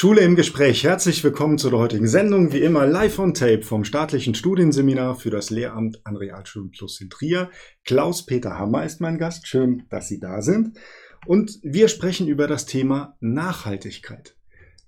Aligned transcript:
Schule 0.00 0.22
im 0.22 0.34
Gespräch. 0.34 0.82
Herzlich 0.84 1.22
willkommen 1.24 1.58
zu 1.58 1.68
der 1.68 1.78
heutigen 1.78 2.08
Sendung. 2.08 2.54
Wie 2.54 2.62
immer 2.62 2.86
live 2.86 3.18
on 3.18 3.34
tape 3.34 3.60
vom 3.60 3.84
staatlichen 3.84 4.34
Studienseminar 4.34 5.14
für 5.14 5.28
das 5.28 5.50
Lehramt 5.50 6.00
an 6.04 6.16
Realschulen 6.16 6.70
Plus 6.70 7.02
in 7.02 7.10
Trier. 7.10 7.50
Klaus-Peter 7.84 8.56
Hammer 8.56 8.82
ist 8.86 9.02
mein 9.02 9.18
Gast. 9.18 9.46
Schön, 9.46 9.82
dass 9.90 10.08
Sie 10.08 10.18
da 10.18 10.40
sind. 10.40 10.78
Und 11.26 11.58
wir 11.62 11.88
sprechen 11.88 12.28
über 12.28 12.46
das 12.46 12.64
Thema 12.64 13.18
Nachhaltigkeit. 13.20 14.38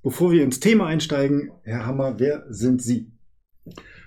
Bevor 0.02 0.32
wir 0.32 0.42
ins 0.42 0.60
Thema 0.60 0.86
einsteigen, 0.86 1.50
Herr 1.62 1.84
Hammer, 1.84 2.18
wer 2.18 2.46
sind 2.48 2.80
Sie? 2.80 3.12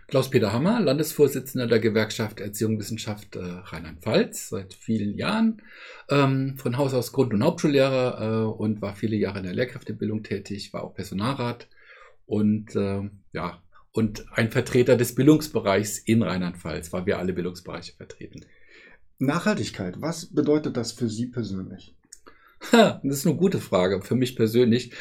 Klaus-Peter 0.07 0.53
Hammer, 0.53 0.79
Landesvorsitzender 0.79 1.67
der 1.67 1.79
Gewerkschaft 1.79 2.39
Erziehung 2.39 2.79
Wissenschaft 2.79 3.35
äh, 3.35 3.39
Rheinland-Pfalz 3.39 4.49
seit 4.49 4.73
vielen 4.73 5.17
Jahren. 5.17 5.61
Ähm, 6.09 6.57
von 6.57 6.77
Haus 6.77 6.93
aus 6.93 7.11
Grund- 7.11 7.33
und 7.33 7.43
Hauptschullehrer 7.43 8.21
äh, 8.21 8.45
und 8.45 8.81
war 8.81 8.95
viele 8.95 9.15
Jahre 9.15 9.39
in 9.39 9.45
der 9.45 9.55
Lehrkräftebildung 9.55 10.21
tätig, 10.21 10.73
war 10.73 10.83
auch 10.83 10.93
Personalrat 10.93 11.67
und 12.25 12.75
äh, 12.75 13.09
ja, 13.33 13.61
und 13.91 14.25
ein 14.33 14.51
Vertreter 14.51 14.95
des 14.95 15.15
Bildungsbereichs 15.15 15.97
in 15.97 16.21
Rheinland-Pfalz, 16.21 16.93
weil 16.93 17.05
wir 17.05 17.17
alle 17.17 17.33
Bildungsbereiche 17.33 17.93
vertreten. 17.93 18.45
Nachhaltigkeit, 19.17 20.01
was 20.01 20.27
bedeutet 20.27 20.77
das 20.77 20.91
für 20.91 21.09
Sie 21.09 21.27
persönlich? 21.27 21.95
Das 22.71 23.03
ist 23.03 23.27
eine 23.27 23.35
gute 23.35 23.59
Frage 23.59 24.01
für 24.01 24.15
mich 24.15 24.35
persönlich. 24.35 24.91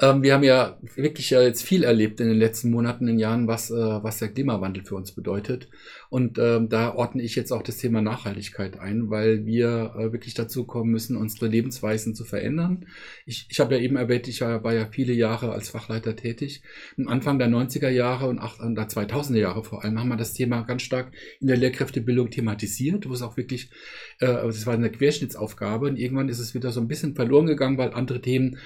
Ähm, 0.00 0.22
wir 0.22 0.34
haben 0.34 0.44
ja 0.44 0.78
wirklich 0.94 1.30
jetzt 1.30 1.62
viel 1.62 1.84
erlebt 1.84 2.20
in 2.20 2.28
den 2.28 2.38
letzten 2.38 2.70
Monaten, 2.70 3.06
in 3.08 3.18
Jahren, 3.18 3.46
was, 3.46 3.70
äh, 3.70 3.74
was 3.74 4.18
der 4.18 4.28
Klimawandel 4.28 4.84
für 4.84 4.96
uns 4.96 5.12
bedeutet. 5.12 5.68
Und 6.08 6.38
ähm, 6.38 6.68
da 6.68 6.94
ordne 6.94 7.22
ich 7.22 7.36
jetzt 7.36 7.52
auch 7.52 7.62
das 7.62 7.76
Thema 7.76 8.00
Nachhaltigkeit 8.00 8.80
ein, 8.80 9.10
weil 9.10 9.46
wir 9.46 9.94
äh, 9.96 10.12
wirklich 10.12 10.34
dazu 10.34 10.64
kommen 10.64 10.90
müssen, 10.90 11.16
unsere 11.16 11.46
Lebensweisen 11.46 12.14
zu 12.14 12.24
verändern. 12.24 12.86
Ich, 13.26 13.46
ich 13.48 13.60
habe 13.60 13.76
ja 13.76 13.80
eben 13.80 13.96
erwähnt, 13.96 14.26
ich 14.26 14.40
war, 14.40 14.74
ja 14.74 14.88
viele 14.90 15.12
Jahre 15.12 15.52
als 15.52 15.68
Fachleiter 15.68 16.16
tätig. 16.16 16.62
Am 16.98 17.08
Anfang 17.08 17.38
der 17.38 17.48
90er 17.48 17.90
Jahre 17.90 18.28
und 18.28 18.38
ach, 18.38 18.58
der 18.58 18.88
2000er 18.88 19.38
Jahre 19.38 19.62
vor 19.62 19.84
allem 19.84 19.98
haben 20.00 20.08
wir 20.08 20.16
das 20.16 20.32
Thema 20.32 20.62
ganz 20.62 20.82
stark 20.82 21.12
in 21.40 21.46
der 21.46 21.56
Lehrkräftebildung 21.56 22.30
thematisiert, 22.30 23.08
wo 23.08 23.12
es 23.12 23.22
auch 23.22 23.36
wirklich, 23.36 23.70
äh, 24.18 24.26
das 24.26 24.66
war 24.66 24.74
eine 24.74 24.90
Querschnittsaufgabe 24.90 25.86
und 25.86 25.96
irgendwann 25.96 26.28
ist 26.28 26.40
es 26.40 26.54
wieder 26.54 26.72
so 26.72 26.80
ein 26.80 26.88
bisschen 26.88 27.09
verloren 27.14 27.46
gegangen, 27.46 27.78
weil 27.78 27.92
andere 27.92 28.20
Themen 28.20 28.58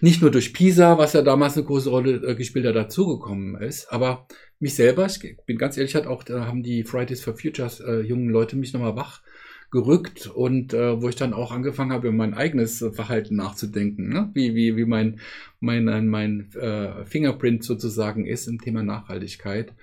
nicht 0.00 0.20
nur 0.20 0.30
durch 0.30 0.52
PISA, 0.52 0.98
was 0.98 1.12
ja 1.12 1.22
damals 1.22 1.56
eine 1.56 1.66
große 1.66 1.88
Rolle 1.90 2.14
äh, 2.26 2.34
gespielt 2.34 2.66
hat, 2.66 2.76
dazugekommen 2.76 3.60
ist, 3.60 3.92
aber 3.92 4.26
mich 4.58 4.74
selber, 4.74 5.06
ich 5.06 5.36
bin 5.46 5.58
ganz 5.58 5.76
ehrlich, 5.76 5.94
hat 5.94 6.06
auch, 6.06 6.22
da 6.24 6.46
haben 6.46 6.62
die 6.62 6.84
Fridays 6.84 7.22
for 7.22 7.36
Futures 7.36 7.80
äh, 7.80 8.00
jungen 8.00 8.28
Leute 8.28 8.56
mich 8.56 8.72
nochmal 8.72 8.96
wach 8.96 9.22
gerückt 9.70 10.28
und 10.28 10.72
äh, 10.72 11.02
wo 11.02 11.08
ich 11.08 11.16
dann 11.16 11.32
auch 11.32 11.50
angefangen 11.50 11.92
habe, 11.92 12.08
über 12.08 12.16
mein 12.16 12.34
eigenes 12.34 12.84
Verhalten 12.92 13.36
nachzudenken, 13.36 14.08
ne? 14.08 14.30
wie, 14.32 14.54
wie, 14.54 14.76
wie 14.76 14.84
mein, 14.84 15.20
mein, 15.60 16.08
mein 16.08 16.52
äh, 16.54 17.04
Fingerprint 17.04 17.64
sozusagen 17.64 18.24
ist 18.24 18.46
im 18.46 18.60
Thema 18.60 18.82
Nachhaltigkeit. 18.82 19.74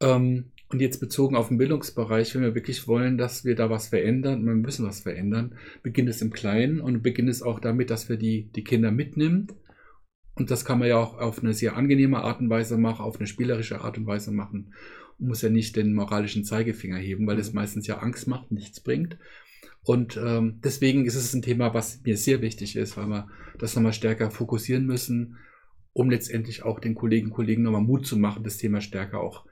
Ähm, 0.00 0.51
und 0.72 0.80
jetzt 0.80 1.00
bezogen 1.00 1.36
auf 1.36 1.48
den 1.48 1.58
Bildungsbereich, 1.58 2.34
wenn 2.34 2.42
wir 2.42 2.54
wirklich 2.54 2.88
wollen, 2.88 3.18
dass 3.18 3.44
wir 3.44 3.54
da 3.54 3.68
was 3.68 3.88
verändern, 3.88 4.46
wir 4.46 4.54
müssen 4.54 4.86
was 4.86 5.00
verändern, 5.00 5.54
beginnt 5.82 6.08
es 6.08 6.22
im 6.22 6.32
Kleinen 6.32 6.80
und 6.80 7.02
beginnt 7.02 7.28
es 7.28 7.42
auch 7.42 7.60
damit, 7.60 7.90
dass 7.90 8.08
wir 8.08 8.16
die, 8.16 8.50
die 8.56 8.64
Kinder 8.64 8.90
mitnimmt. 8.90 9.54
Und 10.34 10.50
das 10.50 10.64
kann 10.64 10.78
man 10.78 10.88
ja 10.88 10.96
auch 10.96 11.18
auf 11.18 11.40
eine 11.40 11.52
sehr 11.52 11.76
angenehme 11.76 12.22
Art 12.22 12.40
und 12.40 12.48
Weise 12.48 12.78
machen, 12.78 13.04
auf 13.04 13.18
eine 13.18 13.26
spielerische 13.26 13.82
Art 13.82 13.98
und 13.98 14.06
Weise 14.06 14.32
machen. 14.32 14.72
Man 15.18 15.28
muss 15.28 15.42
ja 15.42 15.50
nicht 15.50 15.76
den 15.76 15.92
moralischen 15.92 16.42
Zeigefinger 16.42 16.96
heben, 16.96 17.26
weil 17.26 17.36
das 17.36 17.50
mhm. 17.50 17.56
meistens 17.56 17.86
ja 17.86 17.98
Angst 17.98 18.26
macht, 18.26 18.50
nichts 18.50 18.80
bringt. 18.80 19.18
Und 19.84 20.16
ähm, 20.16 20.60
deswegen 20.64 21.04
ist 21.04 21.16
es 21.16 21.34
ein 21.34 21.42
Thema, 21.42 21.74
was 21.74 22.00
mir 22.02 22.16
sehr 22.16 22.40
wichtig 22.40 22.76
ist, 22.76 22.96
weil 22.96 23.08
wir 23.08 23.28
das 23.58 23.74
nochmal 23.74 23.92
stärker 23.92 24.30
fokussieren 24.30 24.86
müssen, 24.86 25.36
um 25.92 26.08
letztendlich 26.08 26.62
auch 26.62 26.80
den 26.80 26.94
Kolleginnen 26.94 27.30
und 27.30 27.36
Kollegen 27.36 27.62
nochmal 27.62 27.82
Mut 27.82 28.06
zu 28.06 28.16
machen, 28.16 28.42
das 28.42 28.56
Thema 28.56 28.80
stärker 28.80 29.20
auch 29.20 29.44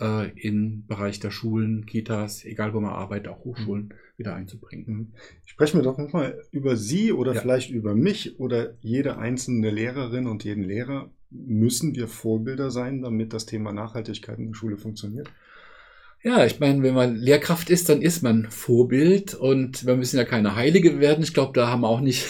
äh, 0.00 0.30
im 0.38 0.86
Bereich 0.86 1.20
der 1.20 1.30
Schulen, 1.30 1.86
Kitas, 1.86 2.44
egal 2.44 2.74
wo 2.74 2.80
man 2.80 2.92
arbeitet, 2.92 3.28
auch 3.28 3.44
Hochschulen 3.44 3.84
mhm. 3.84 3.94
wieder 4.16 4.34
einzubringen. 4.34 4.84
Mhm. 4.86 5.12
Sprechen 5.44 5.78
wir 5.78 5.84
doch 5.84 5.98
nochmal 5.98 6.42
über 6.50 6.76
Sie 6.76 7.12
oder 7.12 7.34
ja. 7.34 7.40
vielleicht 7.40 7.70
über 7.70 7.94
mich 7.94 8.38
oder 8.38 8.74
jede 8.80 9.18
einzelne 9.18 9.70
Lehrerin 9.70 10.26
und 10.26 10.44
jeden 10.44 10.64
Lehrer. 10.64 11.10
Müssen 11.30 11.94
wir 11.94 12.08
Vorbilder 12.08 12.70
sein, 12.70 13.02
damit 13.02 13.32
das 13.32 13.46
Thema 13.46 13.72
Nachhaltigkeit 13.72 14.38
in 14.38 14.48
der 14.48 14.54
Schule 14.54 14.78
funktioniert? 14.78 15.28
Ja, 16.22 16.44
ich 16.44 16.58
meine, 16.58 16.82
wenn 16.82 16.94
man 16.94 17.14
Lehrkraft 17.14 17.70
ist, 17.70 17.88
dann 17.88 18.02
ist 18.02 18.22
man 18.22 18.50
Vorbild 18.50 19.34
und 19.34 19.86
wir 19.86 19.96
müssen 19.96 20.16
ja 20.16 20.24
keine 20.24 20.56
Heilige 20.56 20.98
werden. 20.98 21.22
Ich 21.22 21.32
glaube, 21.32 21.52
da 21.52 21.68
haben 21.68 21.82
wir 21.82 21.88
auch 21.88 22.00
nicht 22.00 22.26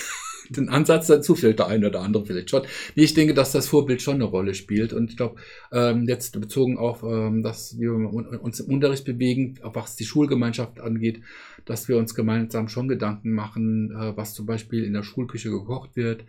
den 0.51 0.69
Ansatz 0.69 1.07
dazu, 1.07 1.35
vielleicht 1.35 1.59
der 1.59 1.69
eine 1.69 1.89
oder 1.89 2.01
andere 2.01 2.25
vielleicht 2.25 2.51
schon. 2.51 2.63
Nee, 2.95 3.05
ich 3.05 3.15
denke, 3.15 3.35
dass 3.35 3.53
das 3.53 3.69
Vorbild 3.69 4.03
schon 4.03 4.15
eine 4.15 4.25
Rolle 4.25 4.55
spielt. 4.55 4.93
Und 4.93 5.11
ich 5.11 5.17
glaube, 5.17 5.37
ähm, 5.73 6.07
jetzt 6.09 6.39
bezogen 6.41 6.79
auf, 6.79 7.03
ähm, 7.03 7.43
dass 7.43 7.79
wir 7.79 7.93
uns 7.93 8.61
im 8.61 8.73
Unterricht 8.73 9.05
bewegen, 9.05 9.59
was 9.63 9.97
die 9.97 10.05
Schulgemeinschaft 10.05 10.81
angeht, 10.81 11.21
dass 11.65 11.89
wir 11.89 11.99
uns 11.99 12.15
gemeinsam 12.15 12.69
schon 12.69 12.89
Gedanken 12.89 13.33
machen, 13.33 13.91
äh, 13.91 14.17
was 14.17 14.35
zum 14.35 14.47
Beispiel 14.47 14.85
in 14.85 14.95
der 14.95 15.03
Schulküche 15.03 15.51
gekocht 15.51 15.97
wird, 15.97 16.25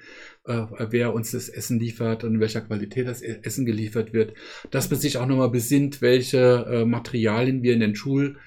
äh, 0.46 0.64
wer 0.90 1.14
uns 1.14 1.32
das 1.32 1.50
Essen 1.50 1.80
liefert 1.80 2.24
und 2.24 2.36
in 2.36 2.40
welcher 2.40 2.62
Qualität 2.62 3.08
das 3.08 3.22
e-, 3.22 3.40
Essen 3.44 3.66
geliefert 3.66 4.14
wird, 4.14 4.34
dass 4.72 4.90
man 4.90 5.00
sich 5.00 5.18
auch 5.18 5.26
nochmal 5.26 5.50
besinnt, 5.50 6.02
welche 6.02 6.66
äh, 6.70 6.86
Materialien 6.86 7.64
wir 7.64 7.74
in 7.74 7.80
den 7.80 7.96
Schul 7.96 8.38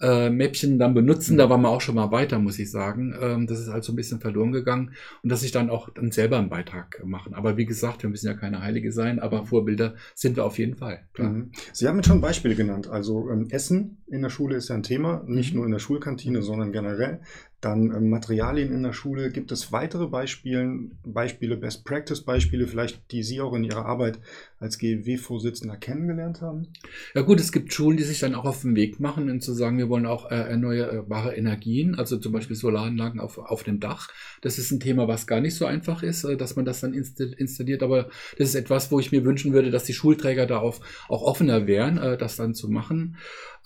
äh, 0.00 0.30
Mäppchen 0.30 0.78
dann 0.78 0.94
benutzen. 0.94 1.36
Da 1.36 1.50
waren 1.50 1.62
wir 1.62 1.68
auch 1.68 1.80
schon 1.80 1.94
mal 1.94 2.10
weiter, 2.10 2.38
muss 2.38 2.58
ich 2.58 2.70
sagen. 2.70 3.14
Ähm, 3.20 3.46
das 3.46 3.60
ist 3.60 3.68
halt 3.68 3.84
so 3.84 3.92
ein 3.92 3.96
bisschen 3.96 4.20
verloren 4.20 4.52
gegangen 4.52 4.92
und 5.22 5.30
dass 5.30 5.42
ich 5.42 5.52
dann 5.52 5.70
auch 5.70 5.88
dann 5.90 6.10
selber 6.10 6.38
einen 6.38 6.48
Beitrag 6.48 7.02
machen. 7.04 7.34
Aber 7.34 7.56
wie 7.56 7.66
gesagt, 7.66 8.02
wir 8.02 8.10
müssen 8.10 8.26
ja 8.26 8.34
keine 8.34 8.62
Heilige 8.62 8.92
sein, 8.92 9.18
aber 9.18 9.46
Vorbilder 9.46 9.94
sind 10.14 10.36
wir 10.36 10.44
auf 10.44 10.58
jeden 10.58 10.76
Fall. 10.76 11.00
Mhm. 11.16 11.50
Sie 11.72 11.88
haben 11.88 11.96
jetzt 11.96 12.06
schon 12.06 12.20
Beispiele 12.20 12.54
genannt. 12.54 12.88
Also 12.88 13.30
ähm, 13.30 13.48
Essen 13.50 13.98
in 14.06 14.22
der 14.22 14.30
Schule 14.30 14.56
ist 14.56 14.68
ja 14.68 14.74
ein 14.74 14.82
Thema, 14.82 15.24
nicht 15.26 15.52
mhm. 15.52 15.58
nur 15.58 15.66
in 15.66 15.72
der 15.72 15.78
Schulkantine, 15.78 16.42
sondern 16.42 16.72
generell. 16.72 17.20
Dann 17.60 17.92
ähm, 17.92 18.08
Materialien 18.08 18.72
in 18.72 18.84
der 18.84 18.92
Schule. 18.92 19.30
Gibt 19.30 19.50
es 19.50 19.72
weitere 19.72 20.06
Beispiele, 20.06 20.78
Beispiele, 21.04 21.56
Best-Practice-Beispiele, 21.56 22.68
vielleicht, 22.68 23.10
die 23.10 23.24
Sie 23.24 23.40
auch 23.40 23.54
in 23.54 23.64
Ihrer 23.64 23.84
Arbeit 23.84 24.20
als 24.60 24.78
GEW-Vorsitzender 24.78 25.76
kennengelernt 25.76 26.40
haben? 26.40 26.68
Ja 27.14 27.22
gut, 27.22 27.40
es 27.40 27.50
gibt 27.52 27.72
Schulen, 27.72 27.96
die 27.96 28.04
sich 28.04 28.20
dann 28.20 28.34
auch 28.34 28.44
auf 28.44 28.62
den 28.62 28.76
Weg 28.76 29.00
machen 29.00 29.30
und 29.30 29.42
zu 29.42 29.52
sagen, 29.52 29.78
wir 29.78 29.88
wollen 29.88 30.06
auch 30.06 30.30
äh, 30.30 30.36
erneuerbare 30.36 31.34
Energien, 31.34 31.94
also 31.96 32.16
zum 32.18 32.32
Beispiel 32.32 32.56
Solaranlagen 32.56 33.20
auf, 33.20 33.38
auf 33.38 33.62
dem 33.62 33.80
Dach. 33.80 34.08
Das 34.40 34.58
ist 34.58 34.70
ein 34.70 34.80
Thema, 34.80 35.08
was 35.08 35.26
gar 35.26 35.40
nicht 35.40 35.54
so 35.54 35.66
einfach 35.66 36.02
ist, 36.02 36.24
äh, 36.24 36.36
dass 36.36 36.56
man 36.56 36.64
das 36.64 36.80
dann 36.80 36.94
installiert, 36.94 37.82
aber 37.82 38.08
das 38.36 38.50
ist 38.50 38.54
etwas, 38.54 38.90
wo 38.90 39.00
ich 39.00 39.12
mir 39.12 39.24
wünschen 39.24 39.52
würde, 39.52 39.70
dass 39.70 39.84
die 39.84 39.94
Schulträger 39.94 40.46
darauf 40.46 40.80
auch 41.08 41.22
offener 41.22 41.66
wären, 41.66 41.98
äh, 41.98 42.16
das 42.18 42.36
dann 42.36 42.54
zu 42.54 42.68
machen. 42.68 43.16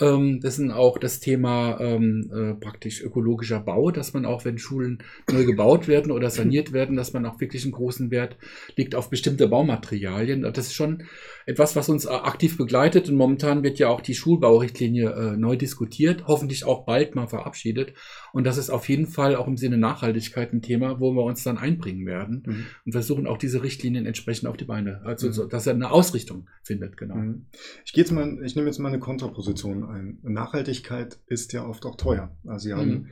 Ähm, 0.00 0.40
das 0.40 0.58
ist 0.58 0.70
auch 0.70 0.98
das 0.98 1.20
Thema 1.20 1.80
ähm, 1.80 2.30
äh, 2.32 2.54
praktisch 2.54 3.02
ökologischer 3.02 3.60
Bau, 3.60 3.81
dass 3.90 4.12
man 4.12 4.24
auch, 4.24 4.44
wenn 4.44 4.58
Schulen 4.58 5.02
neu 5.30 5.44
gebaut 5.44 5.88
werden 5.88 6.12
oder 6.12 6.30
saniert 6.30 6.72
werden, 6.72 6.96
dass 6.96 7.12
man 7.12 7.26
auch 7.26 7.40
wirklich 7.40 7.64
einen 7.64 7.72
großen 7.72 8.10
Wert 8.10 8.36
legt 8.76 8.94
auf 8.94 9.10
bestimmte 9.10 9.48
Baumaterialien. 9.48 10.42
Das 10.42 10.66
ist 10.66 10.74
schon 10.74 11.04
etwas, 11.46 11.76
was 11.76 11.88
uns 11.88 12.04
äh, 12.04 12.10
aktiv 12.10 12.56
begleitet 12.56 13.08
und 13.08 13.16
momentan 13.16 13.62
wird 13.62 13.78
ja 13.78 13.88
auch 13.88 14.00
die 14.00 14.14
Schulbaurichtlinie 14.14 15.10
äh, 15.10 15.36
neu 15.36 15.56
diskutiert, 15.56 16.24
hoffentlich 16.26 16.64
auch 16.64 16.84
bald 16.84 17.14
mal 17.14 17.26
verabschiedet. 17.26 17.94
Und 18.32 18.44
das 18.44 18.56
ist 18.56 18.70
auf 18.70 18.88
jeden 18.88 19.06
Fall 19.06 19.36
auch 19.36 19.46
im 19.46 19.56
Sinne 19.56 19.78
Nachhaltigkeit 19.78 20.52
ein 20.52 20.62
Thema, 20.62 21.00
wo 21.00 21.12
wir 21.12 21.22
uns 21.22 21.42
dann 21.42 21.58
einbringen 21.58 22.06
werden 22.06 22.42
mhm. 22.46 22.66
und 22.86 22.92
versuchen 22.92 23.26
auch 23.26 23.38
diese 23.38 23.62
Richtlinien 23.62 24.06
entsprechend 24.06 24.48
auf 24.48 24.56
die 24.56 24.64
Beine, 24.64 25.02
also 25.04 25.28
mhm. 25.28 25.32
so, 25.32 25.46
dass 25.46 25.66
er 25.66 25.74
eine 25.74 25.90
Ausrichtung 25.90 26.48
findet, 26.62 26.96
genau. 26.96 27.16
Mhm. 27.16 27.46
Ich 27.84 27.92
gehe 27.92 28.02
jetzt 28.02 28.12
mal, 28.12 28.38
ich 28.44 28.56
nehme 28.56 28.68
jetzt 28.68 28.78
mal 28.78 28.88
eine 28.88 29.00
Kontraposition 29.00 29.84
ein. 29.84 30.18
Nachhaltigkeit 30.22 31.18
ist 31.26 31.52
ja 31.52 31.66
oft 31.66 31.84
auch 31.84 31.96
teuer. 31.96 32.34
Also 32.46 32.68
Sie 32.68 32.74
haben 32.74 32.90
mhm. 32.90 33.06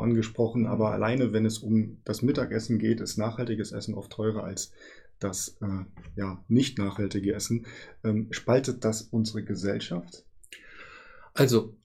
Schulbau 0.00 0.02
angesprochen, 0.02 0.66
aber 0.66 0.92
alleine, 0.92 1.32
wenn 1.32 1.46
es 1.46 1.58
um 1.58 1.98
das 2.04 2.22
Mittagessen 2.22 2.78
geht, 2.78 3.00
ist 3.00 3.18
nachhaltiges 3.18 3.72
Essen 3.72 3.94
oft 3.94 4.10
teurer 4.10 4.44
als 4.44 4.72
das 5.18 5.58
äh, 5.60 5.84
ja, 6.16 6.42
nicht 6.48 6.78
nachhaltige 6.78 7.34
Essen. 7.34 7.66
Ähm, 8.04 8.28
spaltet 8.30 8.84
das 8.84 9.02
unsere 9.02 9.44
Gesellschaft? 9.44 10.24
Also 11.34 11.76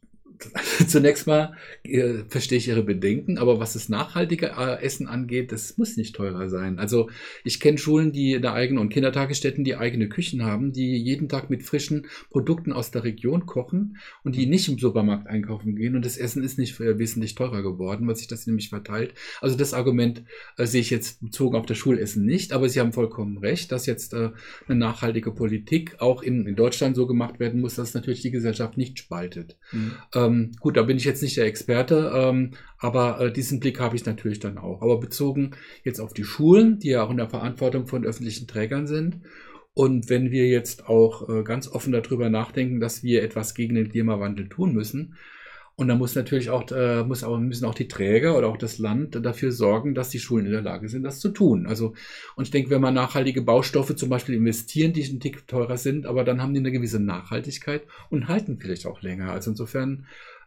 zunächst 0.87 1.27
mal 1.27 1.53
äh, 1.83 2.23
verstehe 2.27 2.57
ich 2.57 2.67
Ihre 2.67 2.83
Bedenken, 2.83 3.37
aber 3.37 3.59
was 3.59 3.73
das 3.73 3.89
nachhaltige 3.89 4.53
äh, 4.57 4.81
Essen 4.81 5.07
angeht, 5.07 5.51
das 5.51 5.77
muss 5.77 5.97
nicht 5.97 6.15
teurer 6.15 6.49
sein. 6.49 6.79
Also 6.79 7.09
ich 7.43 7.59
kenne 7.59 7.77
Schulen, 7.77 8.11
die 8.11 8.35
eine 8.35 8.53
eigene 8.53 8.79
und 8.79 8.89
Kindertagesstätten, 8.89 9.63
die 9.63 9.75
eigene 9.75 10.09
Küchen 10.09 10.43
haben, 10.43 10.71
die 10.71 10.97
jeden 10.97 11.29
Tag 11.29 11.49
mit 11.49 11.63
frischen 11.63 12.07
Produkten 12.29 12.73
aus 12.73 12.91
der 12.91 13.03
Region 13.03 13.45
kochen 13.45 13.97
und 14.23 14.35
die 14.35 14.45
nicht 14.45 14.67
im 14.67 14.77
Supermarkt 14.77 15.27
einkaufen 15.27 15.75
gehen 15.75 15.95
und 15.95 16.05
das 16.05 16.17
Essen 16.17 16.43
ist 16.43 16.57
nicht 16.57 16.79
äh, 16.79 16.99
wesentlich 16.99 17.35
teurer 17.35 17.61
geworden, 17.61 18.07
weil 18.07 18.15
sich 18.15 18.27
das 18.27 18.47
nämlich 18.47 18.69
verteilt. 18.69 19.13
Also 19.41 19.57
das 19.57 19.73
Argument 19.73 20.23
äh, 20.57 20.65
sehe 20.65 20.81
ich 20.81 20.89
jetzt 20.89 21.21
bezogen 21.21 21.55
auf 21.55 21.65
das 21.65 21.77
Schulessen 21.77 22.25
nicht, 22.25 22.53
aber 22.53 22.69
Sie 22.69 22.79
haben 22.79 22.93
vollkommen 22.93 23.37
recht, 23.37 23.71
dass 23.71 23.85
jetzt 23.85 24.13
äh, 24.13 24.31
eine 24.67 24.77
nachhaltige 24.77 25.31
Politik 25.31 25.95
auch 25.99 26.21
in, 26.21 26.45
in 26.45 26.55
Deutschland 26.55 26.95
so 26.95 27.07
gemacht 27.07 27.39
werden 27.39 27.61
muss, 27.61 27.75
dass 27.75 27.93
natürlich 27.93 28.21
die 28.21 28.31
Gesellschaft 28.31 28.77
nicht 28.77 28.99
spaltet. 28.99 29.57
Mhm. 29.71 29.93
Ähm, 30.25 30.51
Gut, 30.59 30.77
da 30.77 30.83
bin 30.83 30.97
ich 30.97 31.05
jetzt 31.05 31.21
nicht 31.21 31.37
der 31.37 31.45
Experte, 31.45 32.11
ähm, 32.15 32.51
aber 32.77 33.19
äh, 33.19 33.31
diesen 33.31 33.59
Blick 33.59 33.79
habe 33.79 33.95
ich 33.95 34.05
natürlich 34.05 34.39
dann 34.39 34.57
auch. 34.57 34.81
Aber 34.81 34.99
bezogen 34.99 35.51
jetzt 35.83 35.99
auf 35.99 36.13
die 36.13 36.23
Schulen, 36.23 36.79
die 36.79 36.89
ja 36.89 37.03
auch 37.03 37.11
in 37.11 37.17
der 37.17 37.29
Verantwortung 37.29 37.87
von 37.87 38.05
öffentlichen 38.05 38.47
Trägern 38.47 38.87
sind. 38.87 39.21
Und 39.73 40.09
wenn 40.09 40.31
wir 40.31 40.47
jetzt 40.47 40.87
auch 40.87 41.27
äh, 41.27 41.43
ganz 41.43 41.67
offen 41.67 41.91
darüber 41.91 42.29
nachdenken, 42.29 42.79
dass 42.79 43.03
wir 43.03 43.23
etwas 43.23 43.53
gegen 43.55 43.75
den 43.75 43.89
Klimawandel 43.89 44.47
tun 44.47 44.73
müssen, 44.73 45.15
und 45.77 45.89
da 45.89 45.95
muss 45.95 46.15
natürlich 46.15 46.49
auch, 46.49 46.71
äh, 46.71 47.03
muss 47.03 47.23
auch, 47.23 47.37
müssen 47.37 47.65
auch 47.65 47.75
die 47.75 47.89
Träger 47.89 48.37
oder 48.37 48.47
auch 48.47 48.57
das 48.57 48.77
Land 48.77 49.15
dafür 49.25 49.51
sorgen, 49.51 49.93
dass 49.93 50.09
die 50.09 50.19
Schulen 50.19 50.45
in 50.45 50.53
der 50.53 50.61
Lage 50.61 50.87
sind, 50.87 51.03
das 51.03 51.19
zu 51.19 51.29
tun. 51.29 51.67
Also, 51.67 51.93
und 52.35 52.45
ich 52.45 52.51
denke, 52.51 52.69
wenn 52.69 52.81
man 52.81 52.93
nachhaltige 52.93 53.41
Baustoffe 53.41 53.93
zum 53.95 54.09
Beispiel 54.09 54.35
investieren, 54.35 54.93
die 54.93 55.03
ein 55.03 55.19
Tick 55.19 55.47
teurer 55.47 55.77
sind, 55.77 56.05
aber 56.05 56.23
dann 56.23 56.41
haben 56.41 56.53
die 56.53 56.61
eine 56.61 56.71
gewisse 56.71 57.01
Nachhaltigkeit 57.01 57.83
und 58.09 58.29
halten 58.29 58.57
vielleicht 58.57 58.85
auch 58.85 59.01
länger. 59.01 59.31
Also 59.31 59.51
insofern 59.51 60.05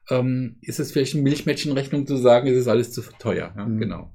ähm, 0.08 0.56
ist 0.62 0.80
es 0.80 0.92
vielleicht 0.92 1.14
eine 1.14 1.24
Milchmädchenrechnung 1.24 2.06
zu 2.06 2.16
sagen, 2.16 2.48
es 2.48 2.56
ist 2.56 2.68
alles 2.68 2.92
zu 2.92 3.02
teuer. 3.18 3.52
Ja, 3.54 3.66
mhm. 3.66 3.78
Genau. 3.78 4.10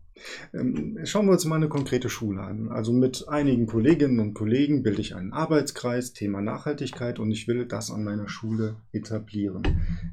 Ähm, 0.54 1.00
schauen 1.04 1.25
wir 1.25 1.33
uns 1.33 1.45
mal 1.45 1.56
eine 1.56 1.69
konkrete 1.69 2.10
Schule 2.10 2.42
an. 2.42 2.69
Also 2.69 2.94
mit 2.94 3.27
einigen 3.27 3.68
Kolleginnen 3.68 4.19
und 4.19 4.33
Kollegen 4.33 4.83
bilde 4.83 5.01
ich 5.01 5.15
einen 5.15 5.33
Arbeitskreis, 5.33 6.13
Thema 6.13 6.42
Nachhaltigkeit 6.42 7.19
und 7.19 7.31
ich 7.31 7.48
will 7.48 7.65
das 7.65 7.92
an 7.92 8.04
meiner 8.04 8.30
Schule 8.30 8.77
etablieren. 8.92 9.63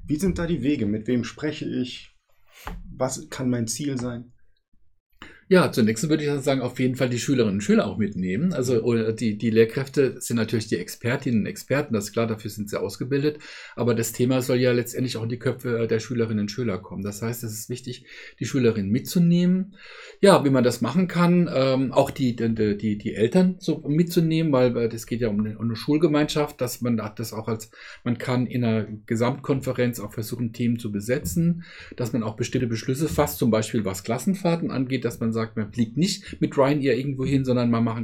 Wie 0.06 0.17
sind 0.17 0.38
da 0.38 0.47
die 0.47 0.62
Wege? 0.62 0.87
Mit 0.87 1.06
wem 1.06 1.25
spreche 1.25 1.67
ich? 1.67 2.17
Was 2.91 3.29
kann 3.31 3.50
mein 3.50 3.67
Ziel 3.67 3.99
sein? 3.99 4.32
Ja, 5.52 5.73
zunächst 5.73 6.08
würde 6.08 6.23
ich 6.23 6.44
sagen, 6.44 6.61
auf 6.61 6.79
jeden 6.79 6.94
Fall 6.94 7.08
die 7.08 7.19
Schülerinnen 7.19 7.56
und 7.56 7.61
Schüler 7.61 7.85
auch 7.88 7.99
mitnehmen. 7.99 8.52
Also 8.52 9.11
die, 9.11 9.37
die 9.37 9.50
Lehrkräfte 9.50 10.20
sind 10.20 10.37
natürlich 10.37 10.69
die 10.69 10.76
Expertinnen 10.76 11.41
und 11.41 11.47
Experten, 11.47 11.93
das 11.93 12.05
ist 12.05 12.12
klar, 12.12 12.29
dafür 12.29 12.52
sind 12.52 12.70
sie 12.70 12.81
ausgebildet. 12.81 13.41
Aber 13.75 13.97
das 13.97 14.12
Thema 14.12 14.43
soll 14.43 14.58
ja 14.58 14.70
letztendlich 14.70 15.17
auch 15.17 15.25
in 15.25 15.29
die 15.29 15.41
Köpfe 15.41 15.88
der 15.88 15.99
Schülerinnen 15.99 16.43
und 16.43 16.52
Schüler 16.52 16.79
kommen. 16.79 17.02
Das 17.02 17.20
heißt, 17.20 17.43
es 17.43 17.52
ist 17.52 17.69
wichtig, 17.69 18.05
die 18.38 18.44
Schülerinnen 18.44 18.93
mitzunehmen. 18.93 19.75
Ja, 20.20 20.44
wie 20.44 20.50
man 20.50 20.62
das 20.62 20.82
machen 20.82 21.08
kann, 21.08 21.50
ähm, 21.52 21.91
auch 21.91 22.12
die, 22.12 22.37
die, 22.37 22.76
die, 22.76 22.97
die 22.97 23.14
Eltern 23.17 23.56
so 23.58 23.82
mitzunehmen, 23.88 24.52
weil 24.52 24.88
das 24.88 25.06
geht 25.06 25.20
ja 25.20 25.31
um 25.31 25.41
eine, 25.41 25.58
um 25.58 25.64
eine 25.64 25.75
Schulgemeinschaft, 25.75 26.61
dass 26.61 26.81
man 26.81 26.97
das 27.17 27.32
auch 27.32 27.49
als, 27.49 27.73
man 28.05 28.19
kann 28.19 28.47
in 28.47 28.62
einer 28.62 28.87
Gesamtkonferenz 29.06 29.99
auch 29.99 30.12
versuchen, 30.12 30.52
Themen 30.52 30.79
zu 30.79 30.93
besetzen, 30.93 31.64
dass 31.97 32.12
man 32.12 32.23
auch 32.23 32.37
bestimmte 32.37 32.69
Beschlüsse 32.69 33.08
fasst, 33.08 33.38
zum 33.38 33.50
Beispiel 33.50 33.85
was 33.85 34.05
Klassenfahrten 34.05 34.70
angeht, 34.70 35.05
dass 35.05 35.19
man 35.19 35.32
sagt, 35.32 35.39
sagt, 35.40 35.56
man 35.56 35.72
fliegt 35.72 35.96
nicht 35.96 36.40
mit 36.40 36.56
Ryanair 36.56 36.96
irgendwo 36.96 37.25
hin, 37.25 37.44
sondern 37.44 37.70
man 37.70 37.84
macht 37.84 38.00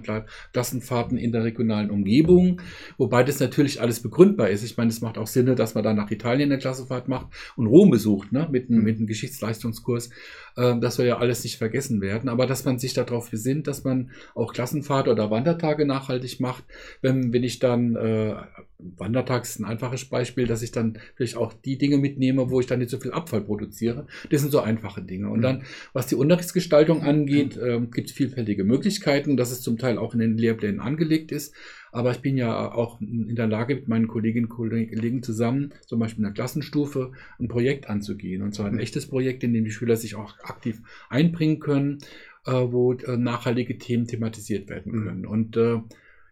Klassenfahrten 0.52 1.18
in 1.18 1.32
der 1.32 1.44
regionalen 1.44 1.90
Umgebung, 1.90 2.60
wobei 2.98 3.22
das 3.22 3.40
natürlich 3.40 3.80
alles 3.80 4.00
begründbar 4.00 4.50
ist. 4.50 4.62
Ich 4.62 4.76
meine, 4.76 4.90
es 4.90 5.00
macht 5.00 5.18
auch 5.18 5.26
Sinn, 5.26 5.54
dass 5.56 5.74
man 5.74 5.84
dann 5.84 5.96
nach 5.96 6.10
Italien 6.10 6.50
eine 6.50 6.58
Klassenfahrt 6.58 7.08
macht 7.08 7.28
und 7.56 7.66
Rom 7.66 7.90
besucht, 7.90 8.32
ne, 8.32 8.48
mit, 8.50 8.70
einem, 8.70 8.82
mit 8.82 8.96
einem 8.96 9.06
Geschichtsleistungskurs. 9.06 10.10
Ähm, 10.56 10.80
das 10.80 10.96
soll 10.96 11.06
ja 11.06 11.18
alles 11.18 11.44
nicht 11.44 11.58
vergessen 11.58 12.00
werden, 12.00 12.28
aber 12.28 12.46
dass 12.46 12.64
man 12.64 12.78
sich 12.78 12.94
darauf 12.94 13.30
besinnt, 13.30 13.66
dass 13.66 13.84
man 13.84 14.10
auch 14.34 14.52
Klassenfahrt 14.52 15.08
oder 15.08 15.30
Wandertage 15.30 15.84
nachhaltig 15.84 16.40
macht. 16.40 16.64
Wenn, 17.02 17.32
wenn 17.32 17.44
ich 17.44 17.58
dann, 17.58 17.96
äh, 17.96 18.34
Wandertag 18.78 19.44
ist 19.44 19.58
ein 19.58 19.64
einfaches 19.64 20.04
Beispiel, 20.06 20.46
dass 20.46 20.62
ich 20.62 20.70
dann 20.70 20.98
vielleicht 21.14 21.36
auch 21.36 21.52
die 21.52 21.78
Dinge 21.78 21.98
mitnehme, 21.98 22.50
wo 22.50 22.60
ich 22.60 22.66
dann 22.66 22.78
nicht 22.78 22.90
so 22.90 22.98
viel 22.98 23.12
Abfall 23.12 23.40
produziere. 23.40 24.06
Das 24.30 24.42
sind 24.42 24.50
so 24.50 24.60
einfache 24.60 25.02
Dinge. 25.02 25.30
Und 25.30 25.38
mhm. 25.38 25.42
dann, 25.42 25.62
was 25.92 26.06
die 26.06 26.14
Unterrichtsgestaltung 26.14 27.02
angeht, 27.02 27.56
äh, 27.56 27.80
gibt 27.80 28.10
es 28.10 28.16
vielfältige 28.16 28.64
Möglichkeiten, 28.64 29.36
dass 29.36 29.50
es 29.50 29.62
zum 29.62 29.78
Teil 29.78 29.98
auch 29.98 30.14
in 30.14 30.20
den 30.20 30.38
Lehrplänen 30.38 30.80
angelegt 30.80 31.32
ist. 31.32 31.54
Aber 31.96 32.10
ich 32.10 32.20
bin 32.20 32.36
ja 32.36 32.72
auch 32.72 33.00
in 33.00 33.34
der 33.36 33.46
Lage, 33.46 33.74
mit 33.74 33.88
meinen 33.88 34.06
Kolleginnen 34.06 34.50
und 34.50 34.54
Kollegen 34.54 35.22
zusammen, 35.22 35.72
zum 35.86 35.98
Beispiel 35.98 36.18
in 36.18 36.24
der 36.24 36.34
Klassenstufe, 36.34 37.12
ein 37.38 37.48
Projekt 37.48 37.88
anzugehen. 37.88 38.42
Und 38.42 38.54
zwar 38.54 38.66
ein 38.66 38.74
mhm. 38.74 38.80
echtes 38.80 39.06
Projekt, 39.06 39.42
in 39.44 39.54
dem 39.54 39.64
die 39.64 39.70
Schüler 39.70 39.96
sich 39.96 40.14
auch 40.14 40.38
aktiv 40.40 40.82
einbringen 41.08 41.58
können, 41.58 42.00
äh, 42.44 42.52
wo 42.52 42.92
äh, 42.92 43.16
nachhaltige 43.16 43.78
Themen 43.78 44.06
thematisiert 44.06 44.68
werden 44.68 44.92
mhm. 44.92 45.04
können. 45.04 45.20
Mhm. 45.22 45.28
Und 45.28 45.56
äh, 45.56 45.78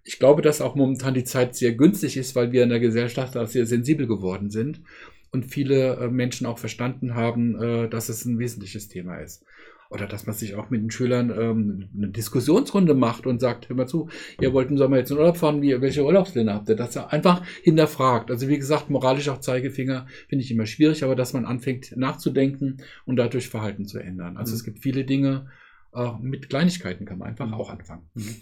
ich 0.05 0.19
glaube, 0.19 0.43
dass 0.43 0.61
auch 0.61 0.75
momentan 0.75 1.14
die 1.14 1.25
Zeit 1.25 1.56
sehr 1.56 1.72
günstig 1.72 2.19
ist, 2.19 2.37
weil 2.37 2.52
wir 2.52 2.62
in 2.62 2.69
der 2.69 2.81
Gesellschaft 2.81 3.34
auch 3.34 3.46
sehr 3.46 3.64
sensibel 3.64 4.06
geworden 4.06 4.50
sind 4.50 4.82
und 5.31 5.46
viele 5.46 6.11
Menschen 6.11 6.46
auch 6.46 6.58
verstanden 6.58 7.14
haben, 7.14 7.88
dass 7.88 8.11
es 8.11 8.26
ein 8.26 8.38
wesentliches 8.38 8.88
Thema 8.88 9.16
ist. 9.16 9.44
Oder 9.94 10.08
dass 10.08 10.26
man 10.26 10.35
sich 10.35 10.56
auch 10.56 10.70
mit 10.70 10.82
den 10.82 10.91
Schülern 10.91 11.31
ähm, 11.31 11.88
eine 11.96 12.08
Diskussionsrunde 12.08 12.94
macht 12.94 13.26
und 13.26 13.41
sagt, 13.41 13.69
hör 13.69 13.76
mal 13.76 13.87
zu, 13.87 14.08
ihr 14.41 14.52
wollt 14.52 14.69
im 14.69 14.76
Sommer 14.76 14.99
jetzt 14.99 15.12
in 15.12 15.19
Urlaub 15.19 15.37
fahren, 15.37 15.62
wie, 15.62 15.81
welche 15.81 16.05
Urlaubspläne 16.05 16.52
habt 16.52 16.69
ihr? 16.69 16.75
Dass 16.75 16.96
er 16.96 17.12
einfach 17.12 17.46
hinterfragt. 17.62 18.31
Also 18.31 18.49
wie 18.49 18.58
gesagt, 18.58 18.91
moralisch 18.91 19.29
auch 19.29 19.38
Zeigefinger 19.38 20.06
finde 20.29 20.44
ich 20.44 20.50
immer 20.50 20.67
schwierig, 20.67 21.05
aber 21.05 21.14
dass 21.14 21.32
man 21.32 21.44
anfängt 21.44 21.96
nachzudenken 21.96 22.79
und 23.06 23.17
dadurch 23.17 23.49
Verhalten 23.49 23.87
zu 23.87 24.00
ändern. 24.00 24.37
Also 24.37 24.50
mhm. 24.50 24.56
es 24.56 24.64
gibt 24.64 24.81
viele 24.81 25.05
Dinge, 25.05 25.46
äh, 25.94 26.11
mit 26.20 26.50
Kleinigkeiten 26.50 27.05
kann 27.05 27.19
man 27.19 27.29
einfach 27.29 27.47
mhm. 27.47 27.55
auch 27.55 27.70
anfangen. 27.70 28.11
Mhm. 28.14 28.37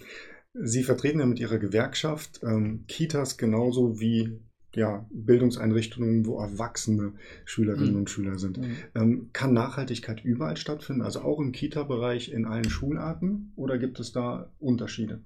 Sie 0.54 0.82
vertreten 0.82 1.20
ja 1.20 1.26
mit 1.26 1.38
Ihrer 1.38 1.58
Gewerkschaft 1.58 2.40
ähm, 2.42 2.84
Kitas 2.88 3.36
genauso 3.36 4.00
wie 4.00 4.40
ja, 4.74 5.06
Bildungseinrichtungen, 5.10 6.26
wo 6.26 6.38
erwachsene 6.38 7.12
Schülerinnen 7.44 7.92
mhm. 7.92 8.00
und 8.00 8.10
Schüler 8.10 8.38
sind. 8.38 8.58
Mhm. 8.58 8.76
Ähm, 8.94 9.30
kann 9.32 9.52
Nachhaltigkeit 9.52 10.24
überall 10.24 10.56
stattfinden, 10.56 11.02
also 11.02 11.20
auch 11.20 11.40
im 11.40 11.52
Kita-Bereich 11.52 12.32
in 12.32 12.46
allen 12.46 12.68
Schularten, 12.68 13.52
oder 13.56 13.78
gibt 13.78 14.00
es 14.00 14.12
da 14.12 14.50
Unterschiede? 14.58 15.20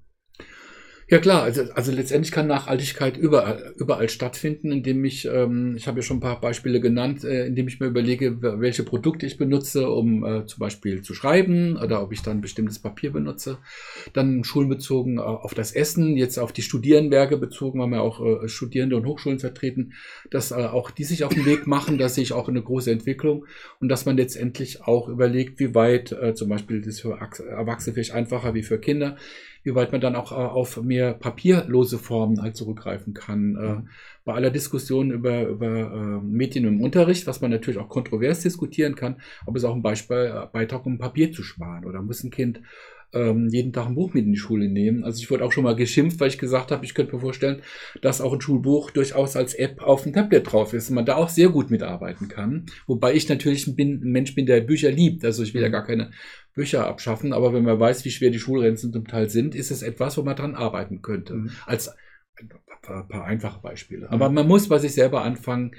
Ja 1.09 1.19
klar, 1.19 1.45
also, 1.45 1.63
also 1.75 1.93
letztendlich 1.93 2.33
kann 2.33 2.49
Nachhaltigkeit 2.49 3.17
überall, 3.17 3.73
überall 3.77 4.09
stattfinden, 4.09 4.73
indem 4.73 5.05
ich, 5.05 5.25
ähm, 5.27 5.77
ich 5.77 5.87
habe 5.87 6.01
ja 6.01 6.03
schon 6.03 6.17
ein 6.17 6.21
paar 6.21 6.41
Beispiele 6.41 6.81
genannt, 6.81 7.23
äh, 7.23 7.47
indem 7.47 7.69
ich 7.69 7.79
mir 7.79 7.87
überlege, 7.87 8.43
welche 8.43 8.83
Produkte 8.83 9.25
ich 9.25 9.37
benutze, 9.37 9.89
um 9.89 10.25
äh, 10.25 10.47
zum 10.47 10.59
Beispiel 10.59 11.03
zu 11.03 11.15
schreiben 11.15 11.77
oder 11.77 12.03
ob 12.03 12.13
ich 12.13 12.23
dann 12.23 12.41
bestimmtes 12.41 12.81
Papier 12.81 13.13
benutze. 13.13 13.59
Dann 14.15 14.43
schulenbezogen 14.43 15.19
äh, 15.19 15.21
auf 15.21 15.55
das 15.55 15.71
Essen, 15.71 16.17
jetzt 16.17 16.39
auf 16.39 16.53
die 16.53 16.63
Studierendenwerke 16.63 17.37
bezogen, 17.37 17.81
haben 17.83 17.93
wir 17.93 18.03
auch 18.03 18.43
äh, 18.43 18.49
Studierende 18.49 18.97
und 18.97 19.07
Hochschulen 19.07 19.39
vertreten, 19.39 19.93
dass 20.31 20.51
äh, 20.51 20.57
auch 20.57 20.91
die 20.91 21.05
sich 21.05 21.23
auf 21.23 21.33
den 21.33 21.47
Weg 21.47 21.69
machen, 21.69 21.99
da 21.99 22.09
sehe 22.09 22.25
ich 22.25 22.33
auch 22.33 22.49
eine 22.49 22.63
große 22.63 22.91
Entwicklung 22.91 23.47
und 23.79 23.91
dass 23.91 24.07
man 24.07 24.17
letztendlich 24.17 24.83
auch 24.83 25.09
überlegt, 25.09 25.61
wie 25.61 25.73
weit 25.73 26.11
äh, 26.11 26.35
zum 26.35 26.49
Beispiel 26.49 26.81
das 26.81 26.99
für 26.99 27.17
Erwachsene 27.17 27.95
vielleicht 27.95 28.13
einfacher 28.13 28.55
wie 28.55 28.65
für 28.65 28.81
Kinder, 28.81 29.17
wie 29.67 29.75
weit 29.75 29.91
man 29.91 30.01
dann 30.01 30.15
auch 30.15 30.31
äh, 30.31 30.37
auf 30.37 30.81
mehr 30.81 31.13
papierlose 31.13 31.99
Formen 31.99 32.41
halt 32.41 32.57
zurückgreifen 32.57 33.15
kann. 33.15 33.57
Äh, 33.57 33.89
bei 34.25 34.33
aller 34.33 34.51
Diskussion 34.51 35.11
über, 35.11 35.47
über 35.49 35.67
äh, 35.67 36.25
Medien 36.25 36.67
im 36.67 36.81
Unterricht, 36.81 37.27
was 37.27 37.41
man 37.41 37.51
natürlich 37.51 37.81
auch 37.81 37.89
kontrovers 37.89 38.41
diskutieren 38.41 38.95
kann, 38.95 39.17
ob 39.45 39.57
es 39.57 39.65
auch 39.65 39.75
ein 39.75 39.83
Beispiel, 39.83 40.33
äh, 40.35 40.47
Beitrag, 40.53 40.87
um 40.87 40.99
Papier 40.99 41.33
zu 41.33 41.43
sparen 41.43 41.85
oder 41.85 42.01
muss 42.01 42.23
ein 42.23 42.31
Kind 42.31 42.61
ähm, 43.13 43.49
jeden 43.51 43.73
Tag 43.73 43.87
ein 43.87 43.95
Buch 43.95 44.15
mit 44.15 44.25
in 44.25 44.33
die 44.33 44.39
Schule 44.39 44.69
nehmen. 44.69 45.05
Also 45.05 45.21
ich 45.21 45.31
wurde 45.31 45.45
auch 45.45 45.53
schon 45.53 45.65
mal 45.65 45.77
geschimpft, 45.77 46.21
weil 46.21 46.29
ich 46.29 46.39
gesagt 46.39 46.71
habe, 46.71 46.85
ich 46.85 46.95
könnte 46.95 47.15
mir 47.15 47.21
vorstellen, 47.21 47.63
dass 48.03 48.21
auch 48.21 48.33
ein 48.33 48.41
Schulbuch 48.41 48.91
durchaus 48.91 49.37
als 49.37 49.55
App 49.55 49.83
auf 49.83 50.03
dem 50.03 50.13
Tablet 50.13 50.51
drauf 50.51 50.73
ist 50.73 50.89
und 50.89 50.97
man 50.97 51.07
da 51.07 51.17
auch 51.17 51.29
sehr 51.29 51.49
gut 51.49 51.71
mitarbeiten 51.71 52.29
kann. 52.29 52.67
Wobei 52.87 53.15
ich 53.15 53.29
natürlich 53.29 53.67
ein, 53.67 53.77
bin, 53.77 54.03
ein 54.03 54.11
Mensch 54.11 54.35
bin, 54.35 54.47
der 54.47 54.61
Bücher 54.61 54.91
liebt. 54.91 55.25
Also 55.25 55.43
ich 55.43 55.55
will 55.55 55.63
ja 55.63 55.69
mhm. 55.69 55.73
gar 55.73 55.85
keine 55.85 56.11
Bücher 56.55 56.87
abschaffen, 56.87 57.33
aber 57.33 57.53
wenn 57.53 57.65
man 57.65 57.79
weiß, 57.79 58.05
wie 58.05 58.11
schwer 58.11 58.31
die 58.31 58.39
Schulrenzen 58.39 58.93
zum 58.93 59.07
Teil 59.07 59.29
sind, 59.29 59.55
ist 59.55 59.71
es 59.71 59.83
etwas, 59.83 60.17
wo 60.17 60.23
man 60.23 60.37
dran 60.37 60.55
arbeiten 60.55 61.03
könnte. 61.03 61.35
Mhm. 61.35 61.51
Als 61.67 61.91
ein 62.39 62.49
paar, 62.83 63.09
paar 63.09 63.25
einfache 63.25 63.61
Beispiele. 63.61 64.07
Mhm. 64.07 64.13
Aber 64.13 64.31
man 64.31 64.47
muss 64.47 64.69
bei 64.69 64.79
sich 64.79 64.95
selber 64.95 65.23
anfangen 65.23 65.73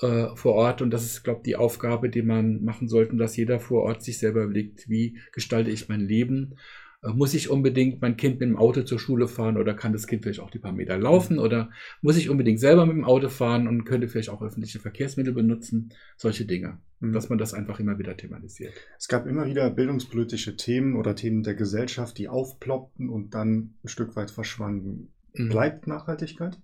äh, 0.00 0.34
vor 0.34 0.54
Ort 0.54 0.82
und 0.82 0.90
das 0.90 1.04
ist, 1.04 1.22
glaube 1.22 1.40
ich, 1.40 1.44
die 1.44 1.56
Aufgabe, 1.56 2.08
die 2.08 2.22
man 2.22 2.62
machen 2.62 2.88
sollte, 2.88 3.16
dass 3.16 3.36
jeder 3.36 3.60
vor 3.60 3.82
Ort 3.82 4.02
sich 4.02 4.18
selber 4.18 4.44
überlegt, 4.44 4.88
wie 4.88 5.18
gestalte 5.32 5.70
ich 5.70 5.88
mein 5.88 6.00
Leben 6.00 6.56
äh, 7.02 7.08
muss 7.08 7.34
ich 7.34 7.50
unbedingt 7.50 8.00
mein 8.02 8.16
Kind 8.16 8.40
mit 8.40 8.48
dem 8.48 8.56
Auto 8.56 8.82
zur 8.82 8.98
Schule 8.98 9.28
fahren 9.28 9.56
oder 9.56 9.74
kann 9.74 9.92
das 9.92 10.06
Kind 10.06 10.22
vielleicht 10.22 10.40
auch 10.40 10.50
die 10.50 10.58
paar 10.58 10.72
Meter 10.72 10.98
laufen 10.98 11.38
oder 11.38 11.70
muss 12.02 12.16
ich 12.16 12.30
unbedingt 12.30 12.60
selber 12.60 12.86
mit 12.86 12.96
dem 12.96 13.04
Auto 13.04 13.28
fahren 13.28 13.68
und 13.68 13.84
könnte 13.84 14.08
vielleicht 14.08 14.30
auch 14.30 14.42
öffentliche 14.42 14.80
Verkehrsmittel 14.80 15.32
benutzen? 15.32 15.92
Solche 16.16 16.44
Dinge, 16.44 16.78
mhm. 17.00 17.12
dass 17.12 17.28
man 17.28 17.38
das 17.38 17.54
einfach 17.54 17.80
immer 17.80 17.98
wieder 17.98 18.16
thematisiert. 18.16 18.74
Es 18.98 19.08
gab 19.08 19.26
immer 19.26 19.46
wieder 19.46 19.70
bildungspolitische 19.70 20.56
Themen 20.56 20.96
oder 20.96 21.14
Themen 21.14 21.42
der 21.42 21.54
Gesellschaft, 21.54 22.18
die 22.18 22.28
aufploppten 22.28 23.08
und 23.08 23.34
dann 23.34 23.74
ein 23.82 23.88
Stück 23.88 24.16
weit 24.16 24.30
verschwanden. 24.30 25.12
Mhm. 25.34 25.48
Bleibt 25.48 25.86
Nachhaltigkeit? 25.86 26.58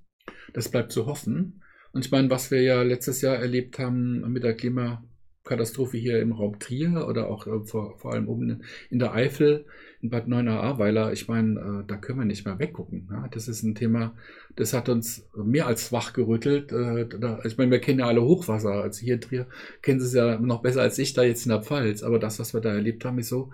Das 0.52 0.70
bleibt 0.70 0.92
zu 0.92 1.06
hoffen. 1.06 1.62
Und 1.96 2.04
ich 2.04 2.10
meine, 2.10 2.28
was 2.28 2.50
wir 2.50 2.60
ja 2.60 2.82
letztes 2.82 3.22
Jahr 3.22 3.36
erlebt 3.36 3.78
haben 3.78 4.20
mit 4.30 4.44
der 4.44 4.54
Klima- 4.54 5.02
Katastrophe 5.44 5.96
hier 5.96 6.20
im 6.20 6.32
Raum 6.32 6.58
Trier 6.58 7.06
oder 7.08 7.28
auch 7.28 7.46
äh, 7.46 7.64
vor, 7.64 7.96
vor 7.98 8.12
allem 8.12 8.28
oben 8.28 8.64
in 8.90 8.98
der 8.98 9.14
Eifel, 9.14 9.64
in 10.02 10.10
Bad 10.10 10.28
Neuenahr-Ahrweiler. 10.28 11.12
Ich 11.12 11.26
meine, 11.26 11.58
äh, 11.58 11.86
da 11.86 11.96
können 11.96 12.18
wir 12.18 12.26
nicht 12.26 12.44
mehr 12.44 12.58
weggucken. 12.58 13.08
Ja? 13.10 13.28
Das 13.30 13.48
ist 13.48 13.62
ein 13.62 13.74
Thema, 13.74 14.14
das 14.56 14.74
hat 14.74 14.90
uns 14.90 15.26
mehr 15.34 15.66
als 15.66 15.90
wach 15.90 16.12
gerüttelt. 16.12 16.70
Äh, 16.70 17.06
da, 17.18 17.40
ich 17.44 17.56
meine, 17.56 17.70
wir 17.70 17.78
kennen 17.78 18.00
ja 18.00 18.08
alle 18.08 18.22
Hochwasser. 18.22 18.72
Also 18.72 19.00
hier 19.00 19.14
in 19.14 19.20
Trier 19.22 19.46
kennen 19.80 20.00
Sie 20.00 20.06
es 20.06 20.12
ja 20.12 20.38
noch 20.38 20.60
besser 20.60 20.82
als 20.82 20.98
ich 20.98 21.14
da 21.14 21.22
jetzt 21.22 21.46
in 21.46 21.50
der 21.50 21.62
Pfalz. 21.62 22.02
Aber 22.02 22.18
das, 22.18 22.38
was 22.38 22.52
wir 22.52 22.60
da 22.60 22.74
erlebt 22.74 23.06
haben, 23.06 23.18
ist 23.20 23.28
so, 23.30 23.52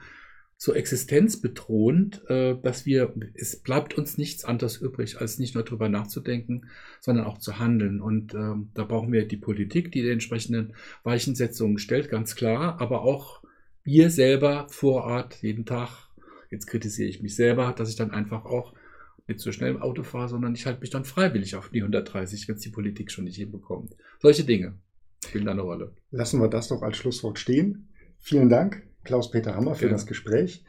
so 0.62 0.74
existenzbedrohend, 0.74 2.22
äh, 2.30 2.54
dass 2.62 2.86
wir, 2.86 3.12
es 3.34 3.56
bleibt 3.56 3.98
uns 3.98 4.16
nichts 4.16 4.44
anderes 4.44 4.76
übrig, 4.76 5.20
als 5.20 5.40
nicht 5.40 5.56
nur 5.56 5.64
darüber 5.64 5.88
nachzudenken, 5.88 6.66
sondern 7.00 7.24
auch 7.24 7.38
zu 7.38 7.58
handeln. 7.58 8.00
Und 8.00 8.32
ähm, 8.34 8.70
da 8.72 8.84
brauchen 8.84 9.10
wir 9.10 9.26
die 9.26 9.36
Politik, 9.36 9.90
die 9.90 10.02
die 10.02 10.10
entsprechenden 10.10 10.74
Weichensetzungen 11.02 11.78
stellt, 11.78 12.10
ganz 12.10 12.36
klar, 12.36 12.80
aber 12.80 13.02
auch 13.02 13.42
wir 13.82 14.08
selber 14.08 14.68
vor 14.68 15.02
Ort 15.02 15.42
jeden 15.42 15.66
Tag. 15.66 16.06
Jetzt 16.48 16.68
kritisiere 16.68 17.08
ich 17.08 17.20
mich 17.20 17.34
selber, 17.34 17.74
dass 17.76 17.90
ich 17.90 17.96
dann 17.96 18.12
einfach 18.12 18.44
auch 18.44 18.72
nicht 19.26 19.40
so 19.40 19.50
schnell 19.50 19.70
im 19.70 19.82
Auto 19.82 20.04
fahre, 20.04 20.28
sondern 20.28 20.54
ich 20.54 20.64
halte 20.66 20.80
mich 20.80 20.90
dann 20.90 21.04
freiwillig 21.04 21.56
auf 21.56 21.70
die 21.70 21.80
130, 21.80 22.46
wenn 22.46 22.54
es 22.54 22.60
die 22.60 22.70
Politik 22.70 23.10
schon 23.10 23.24
nicht 23.24 23.34
hinbekommt. 23.34 23.96
Solche 24.20 24.44
Dinge 24.44 24.78
spielen 25.26 25.46
da 25.46 25.50
eine 25.50 25.62
Rolle. 25.62 25.92
Lassen 26.12 26.40
wir 26.40 26.46
das 26.46 26.68
doch 26.68 26.82
als 26.82 26.98
Schlusswort 26.98 27.40
stehen. 27.40 27.88
Vielen 28.20 28.48
Dank, 28.48 28.84
Klaus-Peter 29.04 29.54
Hammer, 29.54 29.74
für 29.74 29.86
ja. 29.86 29.92
das 29.92 30.06
Gespräch. 30.06 30.64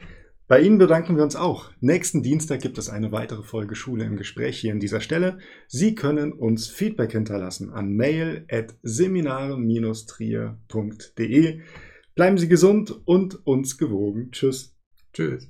Bei 0.48 0.60
Ihnen 0.60 0.78
bedanken 0.78 1.16
wir 1.16 1.24
uns 1.24 1.38
auch. 1.38 1.72
Nächsten 1.80 2.22
Dienstag 2.22 2.60
gibt 2.62 2.78
es 2.78 2.90
eine 2.90 3.14
weitere 3.14 3.44
Folge 3.44 3.76
Schule 3.76 4.04
im 4.04 4.18
Gespräch 4.18 4.60
hier 4.60 4.74
an 4.74 4.80
dieser 4.80 5.00
Stelle. 5.00 5.40
Sie 5.68 5.96
können 5.96 6.34
uns 6.34 6.68
Feedback 6.68 7.14
hinterlassen 7.14 7.72
an 7.72 7.94
mail 7.94 8.46
at 8.52 8.76
seminare-trier.de. 8.84 11.62
Bleiben 12.16 12.38
Sie 12.38 12.48
gesund 12.48 13.02
und 13.06 13.48
uns 13.48 13.78
gewogen. 13.78 14.30
Tschüss. 14.32 14.76
Tschüss. 15.14 15.50